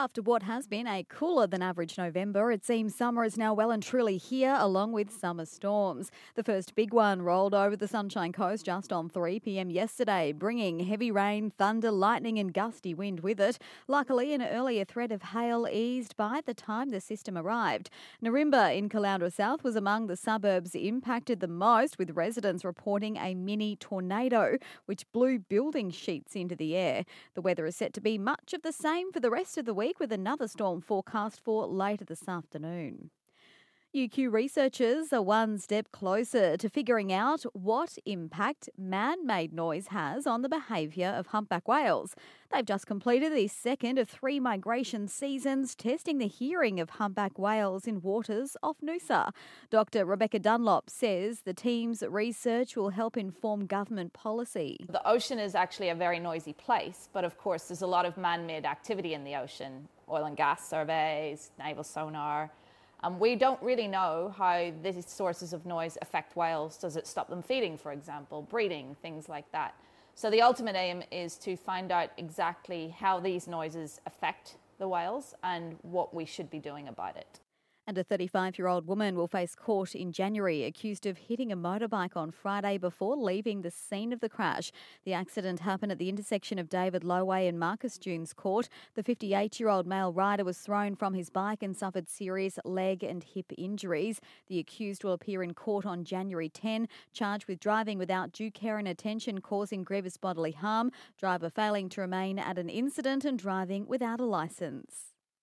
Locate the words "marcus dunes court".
87.58-88.68